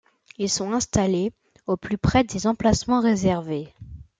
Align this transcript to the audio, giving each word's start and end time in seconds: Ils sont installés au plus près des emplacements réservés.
Ils 0.39 0.49
sont 0.49 0.73
installés 0.73 1.31
au 1.67 1.77
plus 1.77 1.99
près 1.99 2.23
des 2.23 2.47
emplacements 2.47 3.01
réservés. 3.01 3.71